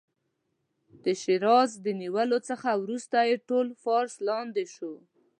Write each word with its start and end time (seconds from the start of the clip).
د 1.03 1.05
شیراز 1.21 1.71
د 1.85 1.87
نیولو 2.01 2.37
څخه 2.49 2.69
وروسته 2.83 3.17
یې 3.29 3.35
ټول 3.47 3.67
فارس 3.83 4.13
لاندې 4.29 4.65
شو. 4.75 4.93